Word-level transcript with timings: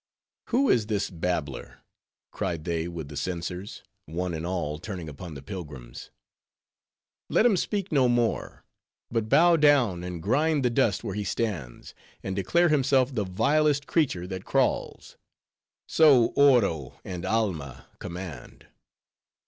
"Who 0.47 0.67
is 0.67 0.87
this 0.87 1.11
babbler?" 1.11 1.81
cried 2.31 2.63
they 2.63 2.87
with 2.87 3.07
the 3.07 3.15
censers, 3.15 3.83
one 4.07 4.33
and 4.33 4.47
all 4.47 4.79
turning 4.79 5.07
upon 5.07 5.35
the 5.35 5.43
pilgrims; 5.43 6.09
"let 7.29 7.45
him 7.45 7.55
speak 7.55 7.91
no 7.91 8.09
more; 8.09 8.65
but 9.11 9.29
bow 9.29 9.57
down, 9.57 10.03
and 10.03 10.19
grind 10.19 10.65
the 10.65 10.71
dust 10.71 11.03
where 11.03 11.13
he 11.13 11.23
stands; 11.23 11.93
and 12.23 12.35
declare 12.35 12.69
himself 12.69 13.13
the 13.13 13.23
vilest 13.25 13.85
creature 13.85 14.25
that 14.25 14.43
crawls. 14.43 15.17
So 15.87 16.29
Oro 16.35 16.99
and 17.05 17.23
Alma 17.23 17.85
command." 17.99 18.65